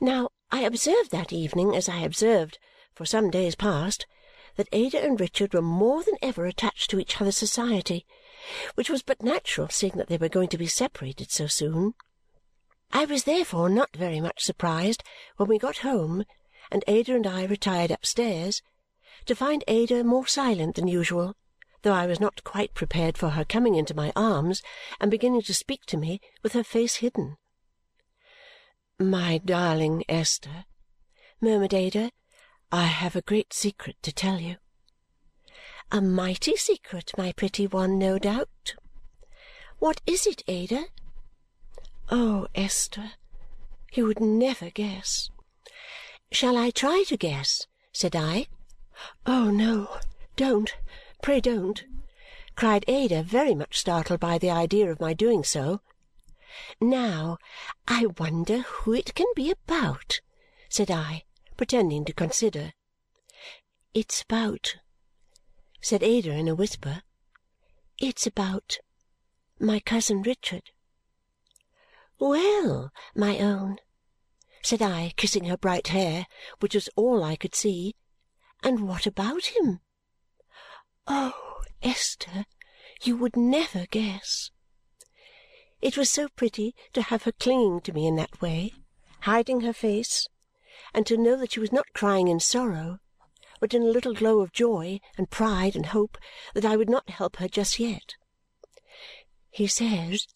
[0.00, 2.58] Now, I observed that evening, as I observed
[2.94, 4.06] for some days past,
[4.56, 8.06] that Ada and Richard were more than ever attached to each other's society,
[8.76, 11.92] which was but natural, seeing that they were going to be separated so soon.
[12.92, 15.04] I was therefore not very much surprised
[15.36, 16.24] when we got home
[16.70, 18.62] and Ada and I retired upstairs
[19.26, 21.36] to find Ada more silent than usual,
[21.82, 24.62] though I was not quite prepared for her coming into my arms
[24.98, 27.36] and beginning to speak to me with her face hidden.
[29.02, 30.66] "My darling Esther,"
[31.40, 32.12] murmured Ada,
[32.70, 34.58] "I have a great secret to tell you."
[35.90, 38.74] "A mighty secret, my pretty one, no doubt."
[39.78, 40.88] "What is it, Ada?"
[42.10, 43.12] "Oh, Esther,
[43.94, 45.30] you would never guess!"
[46.30, 48.48] "Shall I try to guess?" said I.
[49.24, 49.98] "Oh, no,
[50.36, 50.76] don't,
[51.22, 51.82] pray don't!"
[52.54, 55.80] cried Ada, very much startled by the idea of my doing so.
[56.80, 57.38] "Now,
[57.86, 60.20] I wonder who it can be about,"
[60.68, 61.22] said I,
[61.56, 62.72] pretending to consider.
[63.94, 64.74] "It's about,"
[65.80, 67.04] said Ada in a whisper,
[68.00, 68.78] "it's about
[69.60, 70.72] my cousin Richard."
[72.18, 73.78] "Well, my own,"
[74.60, 76.26] said I, kissing her bright hair,
[76.58, 77.94] which was all I could see,
[78.64, 79.82] "and what about him?"
[81.06, 82.44] Oh, Esther,
[83.02, 84.50] you would never guess!
[85.80, 88.74] It was so pretty to have her clinging to me in that way,
[89.22, 90.28] hiding her face,
[90.92, 92.98] and to know that she was not crying in sorrow,
[93.60, 96.18] but in a little glow of joy and pride and hope
[96.54, 98.14] that I would not help her just yet.
[99.50, 100.26] He says,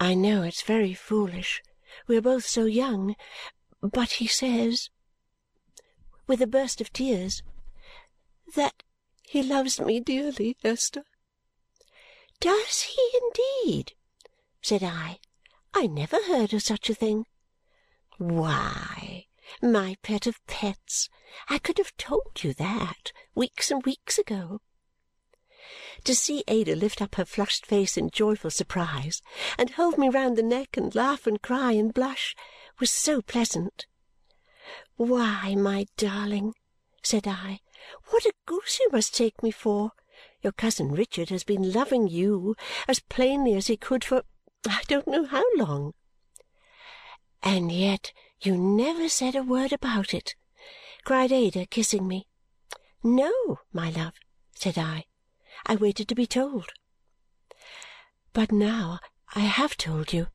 [0.00, 1.62] I know it's very foolish,
[2.06, 3.14] we are both so young,
[3.80, 4.88] but he says,
[6.26, 7.42] with a burst of tears,
[8.54, 8.82] that
[9.22, 11.04] he loves me dearly, Esther.
[12.40, 13.92] Does he indeed?
[14.62, 15.18] Said I.
[15.74, 17.26] I never heard of such a thing.
[18.18, 19.26] Why,
[19.60, 21.08] my pet of pets,
[21.48, 24.60] I could have told you that weeks and weeks ago.
[26.04, 29.22] To see Ada lift up her flushed face in joyful surprise
[29.58, 32.34] and hold me round the neck and laugh and cry and blush
[32.78, 33.86] was so pleasant.
[34.96, 36.54] Why, my darling,
[37.02, 37.60] said I,
[38.10, 39.92] what a goose you must take me for!
[40.42, 42.54] Your cousin Richard has been loving you
[42.86, 44.22] as plainly as he could for
[44.66, 45.94] I don't know how long.
[47.42, 50.34] And yet you never said a word about it,
[51.04, 52.26] cried Ada, kissing me.
[53.02, 54.14] No, my love,
[54.54, 55.06] said I.
[55.66, 56.70] I waited to be told.
[58.32, 59.00] But now
[59.34, 60.28] I have told you.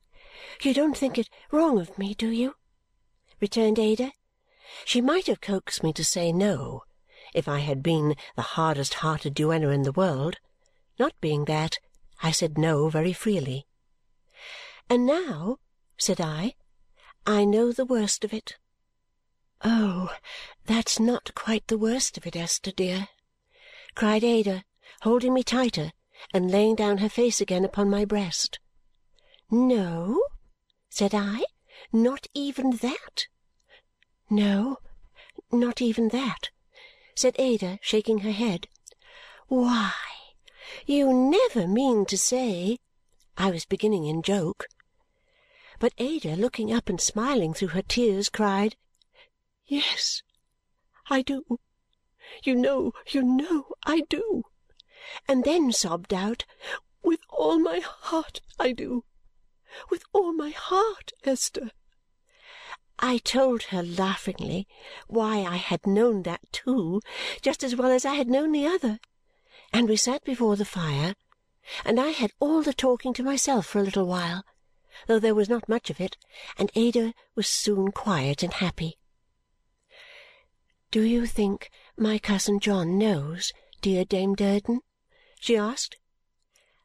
[0.62, 2.54] You don't think it wrong of me, do you?
[3.40, 4.12] returned Ada.
[4.84, 6.82] She might have coaxed me to say no
[7.34, 10.36] if I had been the hardest hearted duenna in the world.
[10.98, 11.78] Not being that,
[12.22, 13.67] I said no very freely.
[14.90, 15.58] And now,
[15.98, 16.54] said I,
[17.26, 18.56] I know the worst of it.
[19.62, 20.10] Oh,
[20.64, 23.08] that's not quite the worst of it, Esther dear,
[23.94, 24.64] cried Ada,
[25.02, 25.92] holding me tighter
[26.32, 28.60] and laying down her face again upon my breast.
[29.50, 30.22] No,
[30.88, 31.44] said I,
[31.92, 33.26] not even that.
[34.30, 34.78] No,
[35.52, 36.48] not even that,
[37.14, 38.68] said Ada, shaking her head.
[39.48, 39.92] Why,
[40.86, 42.78] you never mean to say
[43.36, 44.66] I was beginning in joke
[45.80, 48.74] but Ada, looking up and smiling through her tears, cried,
[49.64, 50.24] "Yes,
[51.08, 51.60] I do!
[52.42, 54.42] You know, you know I do!"
[55.28, 56.44] And then sobbed out,
[57.04, 59.04] "With all my heart I do!
[59.88, 61.70] With all my heart, Esther!"
[62.98, 64.66] I told her laughingly
[65.06, 67.00] why I had known that too,
[67.40, 68.98] just as well as I had known the other,
[69.72, 71.14] and we sat before the fire,
[71.84, 74.42] and I had all the talking to myself for a little while
[75.06, 76.16] though there was not much of it,
[76.56, 78.98] and Ada was soon quiet and happy.
[80.90, 84.80] "Do you think my cousin John knows, dear Dame Durden?"
[85.38, 85.96] she asked.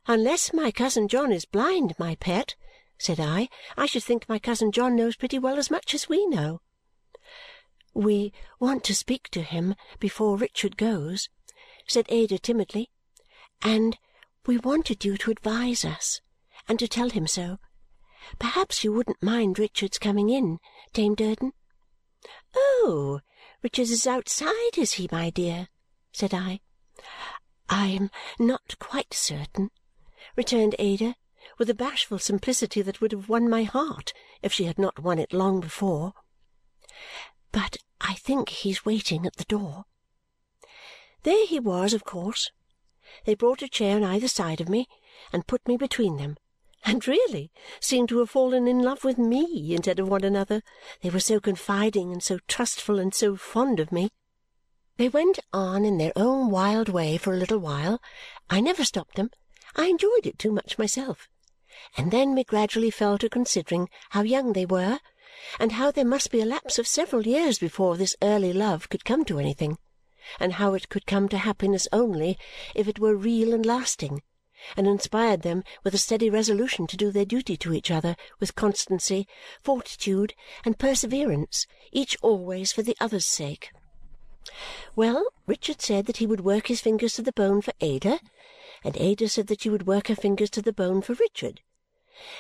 [0.05, 2.55] "Unless my cousin John is blind, my pet,"
[2.99, 6.27] said I, "I should think my cousin John knows pretty well as much as we
[6.27, 6.61] know."
[7.95, 11.29] "We want to speak to him before Richard goes,"
[11.87, 12.91] said Ada timidly,
[13.61, 13.97] "and
[14.45, 16.21] we wanted you to advise us
[16.67, 17.57] and to tell him so.
[18.39, 20.61] Perhaps you wouldn't mind Richard's coming in,
[20.93, 21.51] Dame Durden?"
[22.55, 23.19] "Oh!
[23.61, 25.67] Richard is outside, is he, my dear?"
[26.13, 26.61] said I.
[27.67, 28.09] "I am
[28.39, 29.71] not quite certain,"
[30.37, 31.17] returned Ada
[31.57, 35.19] with a bashful simplicity that would have won my heart if she had not won
[35.19, 36.13] it long before.
[37.51, 39.83] "But I think he's waiting at the door."
[41.23, 42.51] There he was, of course.
[43.25, 44.87] They brought a chair on either side of me
[45.33, 46.37] and put me between them
[46.85, 50.61] and really seemed to have fallen in love with me instead of one another,
[51.01, 54.09] they were so confiding and so trustful and so fond of me.
[54.97, 58.01] They went on in their own wild way for a little while.
[58.49, 59.31] I never stopped them.
[59.75, 61.27] I enjoyed it too much myself.
[61.97, 64.99] And then we gradually fell to considering how young they were
[65.59, 69.03] and how there must be a lapse of several years before this early love could
[69.03, 69.77] come to anything,
[70.39, 72.37] and how it could come to happiness only
[72.75, 74.21] if it were real and lasting,
[74.75, 78.55] and inspired them with a steady resolution to do their duty to each other with
[78.55, 79.27] constancy,
[79.61, 80.33] fortitude,
[80.65, 83.71] and perseverance, each always for the other's sake.
[84.95, 88.19] Well, Richard said that he would work his fingers to the bone for Ada,
[88.83, 91.61] and Ada said that she would work her fingers to the bone for Richard.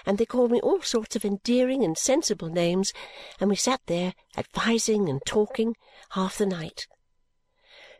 [0.05, 2.93] And they called me all sorts of endearing and sensible names,
[3.39, 5.75] and we sat there, advising and talking,
[6.11, 6.87] half the night.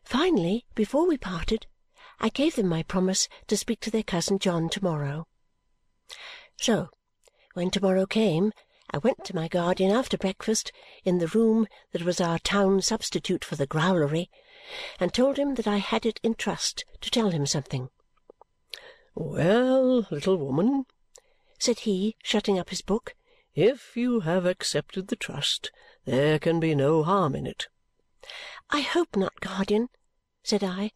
[0.03, 1.65] Finally, before we parted,
[2.19, 5.27] I gave them my promise to speak to their cousin John to-morrow.
[6.57, 6.89] So,
[7.53, 8.53] when to-morrow came,
[8.91, 10.71] I went to my guardian after breakfast
[11.03, 14.29] in the room that was our town substitute for the growlery
[14.99, 17.89] and told him that I had it in trust to tell him something.
[19.15, 20.85] "Well, little woman,"
[21.57, 23.15] said he, shutting up his book,
[23.55, 25.71] "if you have accepted the trust,
[26.05, 27.67] there can be no harm in it."
[28.69, 29.89] "I hope not, guardian,"
[30.43, 30.91] said I.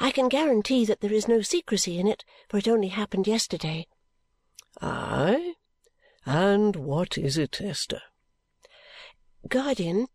[0.00, 3.86] "I can guarantee that there is no secrecy in it, for it only happened yesterday."
[4.80, 5.54] "Aye?
[6.26, 8.02] And what is it, Esther?"
[9.46, 10.08] "Guardian,"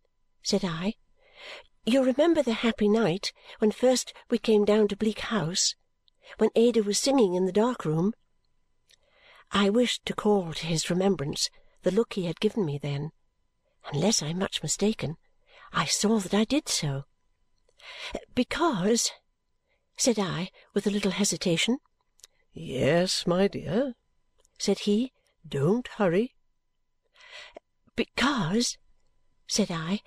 [0.44, 0.96] said I,
[1.86, 5.76] "you remember the happy night when first we came down to Bleak House,
[6.38, 8.14] when Ada was singing in the dark room?"
[9.52, 11.50] I wished to call to his remembrance
[11.84, 13.14] the look he had given me then.
[13.94, 15.16] Unless I am much mistaken,
[15.72, 17.06] I saw that I did so.
[18.36, 19.12] "Because,"
[19.98, 21.80] said I with a little hesitation.
[22.54, 23.96] "Yes, my dear,"
[24.60, 25.12] said he.
[25.48, 26.36] Don't hurry."
[27.96, 28.78] "Because,"
[29.48, 30.02] said I,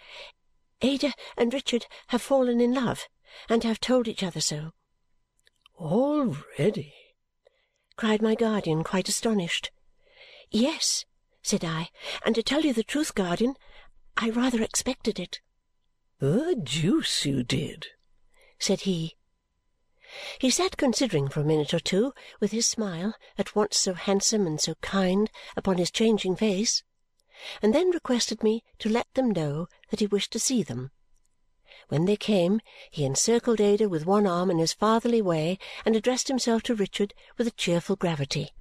[0.81, 3.09] "Ada and Richard have fallen in love
[3.49, 4.73] and have told each other so."
[5.77, 6.95] "Already!"
[7.97, 9.71] cried my guardian, quite astonished.
[10.51, 11.05] "Yes,"
[11.43, 11.91] said I,
[12.25, 13.57] "and to tell you the truth, guardian,
[14.17, 15.41] I rather expected it."
[16.19, 17.89] "The deuce you did!"
[18.59, 19.17] said he.
[20.41, 24.47] He sat considering for a minute or two, with his smile, at once so handsome
[24.47, 26.83] and so kind, upon his changing face,
[27.63, 30.91] and then requested me to let them know that he wished to see them.
[31.89, 32.61] When they came,
[32.91, 37.15] he encircled Ada with one arm in his fatherly way and addressed himself to Richard
[37.39, 38.53] with a cheerful gravity.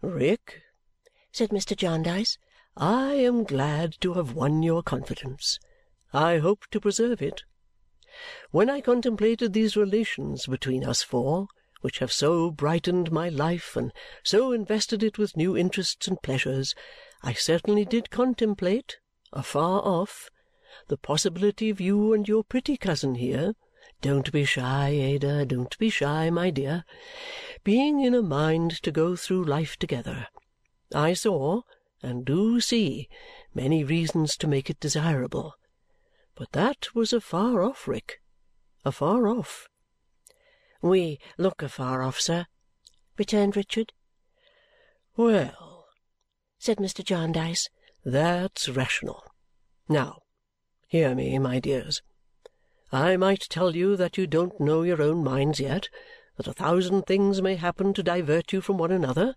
[0.00, 0.62] "Rick,"
[1.32, 1.76] said Mr.
[1.76, 2.38] Jarndyce,
[2.76, 5.58] "I am glad to have won your confidence.
[6.12, 7.42] I hope to preserve it.
[8.50, 11.46] When I contemplated these relations between us four,
[11.80, 13.92] which have so brightened my life and
[14.24, 16.74] so invested it with new interests and pleasures,
[17.22, 18.98] I certainly did contemplate,
[19.32, 20.30] afar off,
[20.88, 23.54] the possibility of you and your pretty cousin here
[24.00, 26.84] don't be shy, Ada, don't be shy, my dear
[27.64, 30.28] being in a mind to go through life together.
[30.94, 31.62] I saw,
[32.02, 33.08] and do see,
[33.54, 35.54] many reasons to make it desirable.
[36.38, 38.20] But that was afar off, Rick,
[38.84, 39.66] afar off."
[40.80, 42.46] "We look afar off, sir,"
[43.16, 43.92] returned Richard.
[45.16, 45.88] "Well,"
[46.56, 47.04] said Mr.
[47.04, 47.68] Jarndyce,
[48.04, 49.24] "that's rational.
[49.88, 50.22] Now,
[50.86, 52.02] hear me, my dears.
[52.92, 55.88] I might tell you that you don't know your own minds yet,
[56.36, 59.34] that a thousand things may happen to divert you from one another,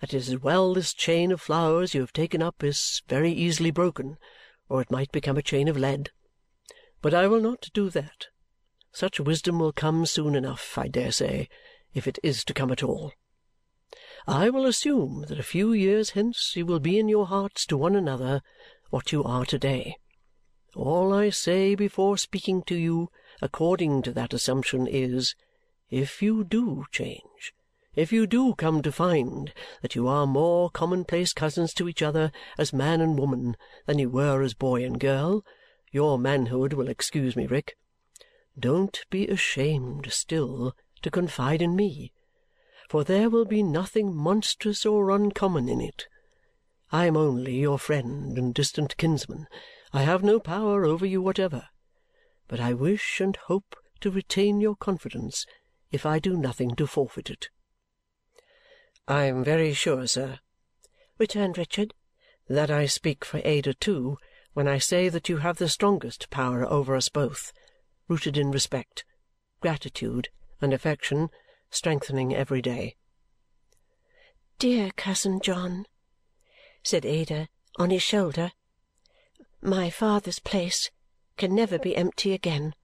[0.00, 3.72] that it is well this chain of flowers you have taken up is very easily
[3.72, 4.16] broken,
[4.68, 6.12] or it might become a chain of lead.
[7.02, 8.26] But I will not do that.
[8.92, 11.48] Such wisdom will come soon enough, I dare say,
[11.92, 13.12] if it is to come at all.
[14.26, 17.76] I will assume that a few years hence you will be in your hearts to
[17.76, 18.42] one another
[18.90, 19.96] what you are to-day.
[20.74, 23.10] All I say before speaking to you
[23.40, 25.34] according to that assumption is,
[25.90, 27.54] if you do change,
[27.94, 32.32] if you do come to find that you are more commonplace cousins to each other
[32.58, 35.44] as man and woman than you were as boy and girl,
[35.92, 37.76] your manhood will excuse me, Rick.
[38.58, 42.12] Don't be ashamed still to confide in me,
[42.88, 46.06] for there will be nothing monstrous or uncommon in it.
[46.90, 49.46] I am only your friend and distant kinsman.
[49.92, 51.68] I have no power over you whatever,
[52.48, 55.46] but I wish and hope to retain your confidence
[55.90, 57.48] if I do nothing to forfeit it."
[59.08, 60.40] "I am very sure, sir,"
[61.18, 61.94] returned Richard,
[62.48, 64.18] "that I speak for Ada too
[64.56, 67.52] when I say that you have the strongest power over us both,
[68.08, 69.04] rooted in respect,
[69.60, 70.30] gratitude,
[70.62, 71.28] and affection,
[71.68, 72.96] strengthening every day."
[74.58, 75.84] Dear cousin John,
[76.82, 78.52] said Ada on his shoulder,
[79.60, 80.90] my father's place
[81.36, 82.74] can never be empty again.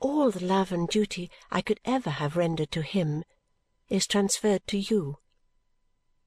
[0.00, 3.22] All the love and duty I could ever have rendered to him
[3.88, 5.18] is transferred to you.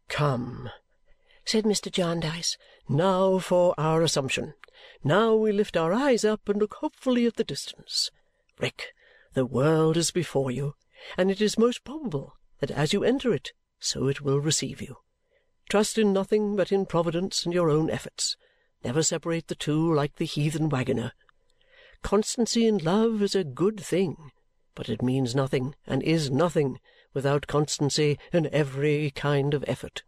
[0.07, 0.69] Come,
[1.47, 1.89] said Mr.
[1.89, 2.57] Jarndyce.
[2.89, 4.53] Now for our assumption.
[5.01, 8.11] Now we lift our eyes up and look hopefully at the distance.
[8.59, 8.93] Rick,
[9.33, 10.73] the world is before you,
[11.17, 14.97] and it is most probable that as you enter it, so it will receive you.
[15.69, 18.35] Trust in nothing but in Providence and your own efforts.
[18.83, 21.13] Never separate the two like the heathen waggoner.
[22.03, 24.31] Constancy in love is a good thing,
[24.75, 26.79] but it means nothing and is nothing
[27.13, 30.03] without constancy in every kind of effort.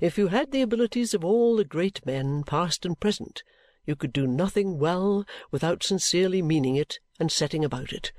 [0.00, 3.42] If you had the abilities of all the great men, past and present,
[3.84, 8.12] you could do nothing well without sincerely meaning it and setting about it.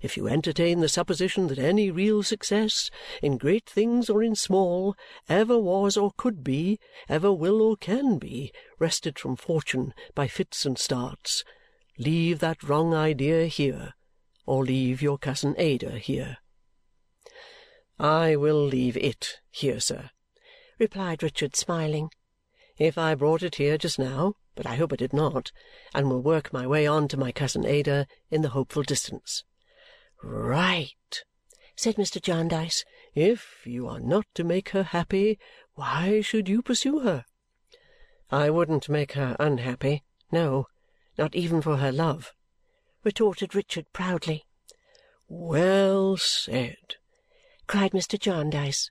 [0.00, 2.90] If you entertain the supposition that any real success,
[3.22, 4.94] in great things or in small,
[5.30, 10.66] ever was or could be, ever will or can be, wrested from fortune by fits
[10.66, 11.42] and starts,
[11.96, 13.94] leave that wrong idea here,
[14.44, 16.36] or leave your cousin Ada here.
[17.98, 20.10] I will leave it here, sir,
[20.78, 22.10] replied Richard, smiling.
[22.78, 25.52] If I brought it here just now, but I hope I did not,
[25.94, 29.44] and will work my way on to my cousin Ada in the hopeful distance.
[30.22, 31.24] Right,
[31.76, 32.20] said Mr.
[32.20, 32.84] Jarndyce.
[33.14, 35.38] If you are not to make her happy,
[35.74, 37.24] why should you pursue her?
[38.30, 40.02] I wouldn't make her unhappy.
[40.32, 40.66] No,
[41.16, 42.32] not even for her love,
[43.04, 44.44] retorted Richard proudly.
[45.28, 46.96] Well said,
[47.66, 48.18] cried Mr.
[48.18, 48.90] Jarndyce.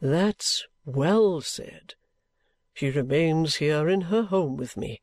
[0.00, 1.94] That's well said.
[2.74, 5.02] She remains here in her home with me.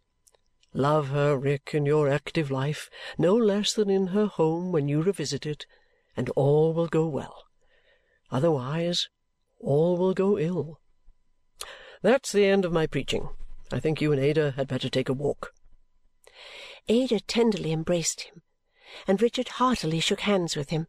[0.74, 5.02] Love her, Rick, in your active life no less than in her home when you
[5.02, 5.66] revisit it,
[6.16, 7.44] and all will go well.
[8.32, 9.10] Otherwise,
[9.60, 10.80] all will go ill.
[12.02, 13.30] That's the end of my preaching.
[13.72, 15.54] I think you and Ada had better take a walk.
[16.88, 18.42] Ada tenderly embraced him,
[19.08, 20.88] and Richard heartily shook hands with him,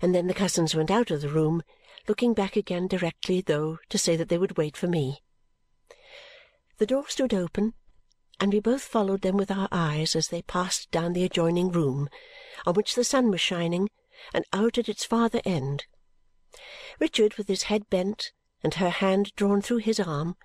[0.00, 1.62] and then the cousins went out of the room,
[2.08, 5.22] looking back again directly, though, to say that they would wait for me.
[6.78, 7.74] The door stood open
[8.38, 12.08] and we both followed them with our eyes as they passed down the adjoining room,
[12.66, 13.88] on which the sun was shining,
[14.34, 15.86] and out at its farther end.
[17.00, 18.32] Richard, with his head bent
[18.62, 20.36] and her hand drawn through his arm,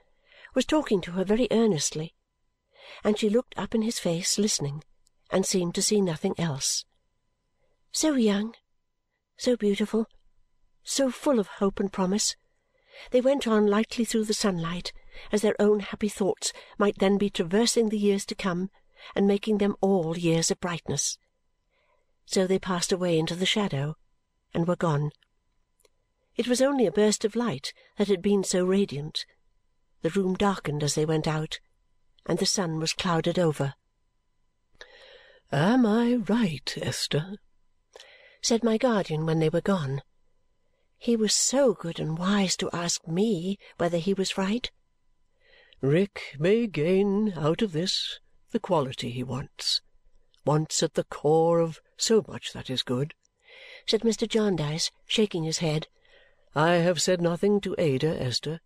[0.54, 2.14] was talking to her very earnestly,
[3.04, 4.84] and she looked up in his face, listening,
[5.30, 6.86] and seemed to see nothing else.
[7.92, 8.56] So young,
[9.38, 10.08] so beautiful,
[10.84, 12.36] so full of hope and promise,
[13.12, 14.94] they went on lightly through the sunlight
[15.32, 18.70] as their own happy thoughts might then be traversing the years to come
[19.16, 21.18] and making them all years of brightness.
[22.26, 23.98] So they passed away into the shadow
[24.54, 25.12] and were gone.
[26.36, 29.26] It was only a burst of light that had been so radiant.
[30.02, 31.60] The room darkened as they went out,
[32.26, 33.76] and the sun was clouded over.
[35.52, 37.38] "Am I right, Esther?"
[38.42, 40.02] said my guardian when they were gone.
[41.04, 44.70] He was so good and wise to ask me whether he was right.
[45.82, 48.20] Rick may gain out of this
[48.52, 49.82] the quality he wants
[50.46, 53.16] wants at the core of so much that is good,"
[53.88, 54.30] said Mr.
[54.30, 55.88] Jarndyce, shaking his head.
[56.54, 58.62] "I have said nothing to Ada, Esther.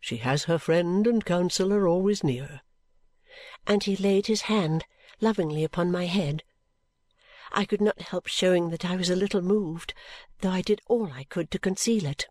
[0.00, 2.62] She has her friend and counsellor always near."
[3.64, 4.86] And he laid his hand
[5.20, 6.42] lovingly upon my head.
[7.52, 9.92] I could not help showing that I was a little moved,
[10.40, 12.28] though I did all I could to conceal it.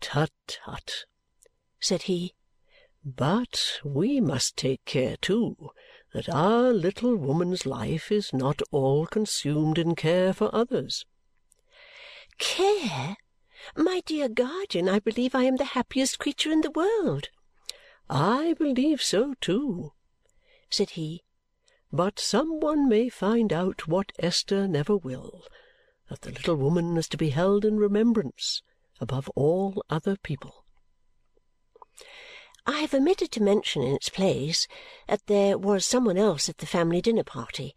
[0.00, 1.04] "Tut, tut!"
[1.78, 2.34] said he.
[3.04, 5.70] But we must take care, too,
[6.12, 11.06] that our little woman's life is not all consumed in care for others."
[12.38, 13.16] "Care?
[13.76, 17.28] My dear guardian, I believe I am the happiest creature in the world."
[18.08, 19.92] "I believe so too,"
[20.68, 21.22] said he.
[21.92, 25.44] "But some one may find out what Esther never will,
[26.08, 28.62] that the little woman is to be held in remembrance
[29.00, 30.64] above all other people.
[32.64, 34.68] I have omitted to mention in its place
[35.08, 37.74] that there was some one else at the family dinner party.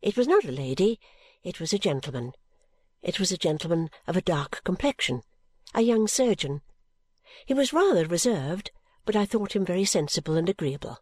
[0.00, 0.98] It was not a lady,
[1.42, 2.32] it was a gentleman.
[3.02, 5.20] It was a gentleman of a dark complexion,
[5.74, 6.62] a young surgeon.
[7.44, 8.70] He was rather reserved,
[9.04, 10.96] but I thought him very sensible and agreeable.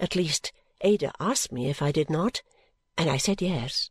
[0.00, 0.52] At least,
[0.82, 2.42] Ada asked me if I did not,
[2.98, 3.90] and I said yes.